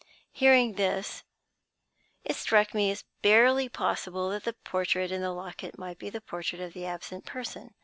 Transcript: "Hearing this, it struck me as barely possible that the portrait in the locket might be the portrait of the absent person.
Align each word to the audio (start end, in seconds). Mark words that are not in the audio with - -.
"Hearing 0.31 0.73
this, 0.77 1.21
it 2.23 2.35
struck 2.35 2.73
me 2.73 2.89
as 2.89 3.03
barely 3.21 3.69
possible 3.69 4.31
that 4.31 4.45
the 4.45 4.53
portrait 4.53 5.11
in 5.11 5.21
the 5.21 5.29
locket 5.29 5.77
might 5.77 5.99
be 5.99 6.09
the 6.09 6.19
portrait 6.21 6.59
of 6.59 6.73
the 6.73 6.87
absent 6.87 7.23
person. 7.27 7.75